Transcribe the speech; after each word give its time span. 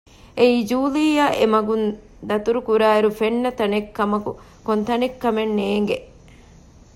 އެއީ 0.37 0.57
ޖޫލީއަށް 0.69 1.37
އެމަގުން 1.39 1.85
ދަތުރުކުރާ 2.27 2.87
އިރު 2.95 3.09
ފެންނަ 3.19 3.49
ތަނެއްކަމަކު 3.59 4.31
ކޮންތަނެއް 4.65 5.17
ކަމެއް 5.23 5.53
ނޭގެ 5.59 5.97